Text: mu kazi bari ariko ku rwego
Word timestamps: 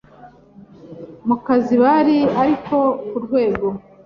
mu 1.27 1.35
kazi 1.45 1.73
bari 1.83 2.17
ariko 2.41 2.75
ku 3.07 3.17
rwego 3.25 3.67